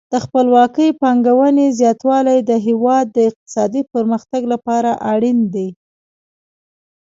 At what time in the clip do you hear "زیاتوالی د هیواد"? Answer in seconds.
1.79-3.05